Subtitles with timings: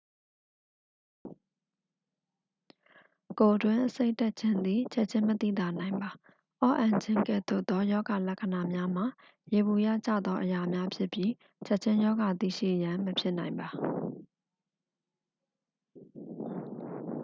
[3.39, 6.09] ကိုယ်တွင်းအဆိပ်တက်ခြင်းသည် ချက်ခြင်းမသိသာနိုင်ပါ
[6.61, 9.05] အော့အန်ခြင်းကဲ့သို့သော ရောဂါလက္ခဏာများမှာ
[9.53, 11.31] ယေဘုယျကျသောအရာများဖြစ်ပြီး
[11.67, 13.69] ချက်ခြင်းရောဂါသိရှိရန် မဖြစ်နိုင်ပါ